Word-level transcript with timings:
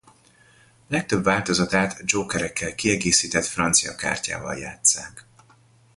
Legtöbb 0.87 1.23
változatát 1.23 2.03
dzsókerekkel 2.05 2.75
kiegészített 2.75 3.45
francia 3.45 3.95
kártyával 3.95 4.57
játsszák. 4.57 5.25